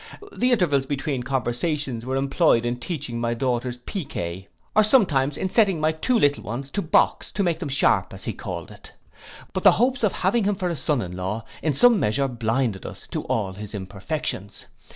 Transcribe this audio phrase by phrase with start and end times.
[0.35, 5.79] The intervals between conversation were employed in teaching my daughters piquet, or sometimes in setting
[5.79, 8.93] my two little ones to box to make them sharp, as he called it:
[9.53, 12.83] but the hopes of having him for a son in law, in some measure blinded
[12.83, 14.65] us to all his imperfections.